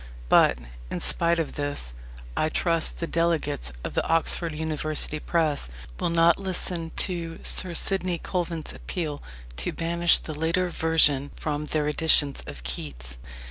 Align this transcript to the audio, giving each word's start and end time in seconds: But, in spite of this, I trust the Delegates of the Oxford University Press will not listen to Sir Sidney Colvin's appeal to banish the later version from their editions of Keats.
But, 0.29 0.57
in 0.89 0.99
spite 0.99 1.37
of 1.37 1.53
this, 1.53 1.93
I 2.35 2.49
trust 2.49 2.97
the 2.97 3.05
Delegates 3.05 3.71
of 3.83 3.93
the 3.93 4.03
Oxford 4.09 4.51
University 4.55 5.19
Press 5.19 5.69
will 5.99 6.09
not 6.09 6.39
listen 6.39 6.89
to 6.95 7.37
Sir 7.43 7.75
Sidney 7.75 8.17
Colvin's 8.17 8.73
appeal 8.73 9.21
to 9.57 9.71
banish 9.71 10.17
the 10.17 10.33
later 10.33 10.69
version 10.71 11.29
from 11.35 11.67
their 11.67 11.87
editions 11.87 12.41
of 12.47 12.63
Keats. 12.63 13.19